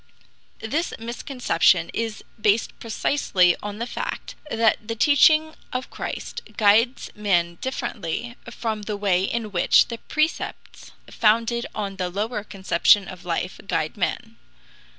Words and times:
The 0.61 0.95
misconception 0.97 1.91
is 1.93 2.23
based 2.41 2.79
precisely 2.79 3.55
on 3.61 3.77
the 3.77 3.85
fact 3.85 4.33
that 4.49 4.87
the 4.87 4.95
teaching 4.95 5.53
of 5.71 5.91
Christ 5.91 6.41
guides 6.57 7.11
men 7.13 7.59
differently 7.61 8.35
from 8.49 8.81
the 8.81 8.97
way 8.97 9.21
in 9.23 9.51
which 9.51 9.89
the 9.89 9.99
precepts 9.99 10.89
founded 11.11 11.67
on 11.75 11.97
the 11.97 12.09
lower 12.09 12.43
conception 12.43 13.07
of 13.07 13.25
life 13.25 13.59
guide 13.67 13.95
men. 13.95 14.37